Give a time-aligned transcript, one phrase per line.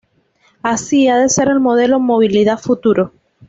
[0.63, 3.13] así ha de ser el modelo de movilidad futuro